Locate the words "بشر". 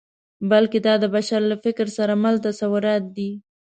1.15-1.41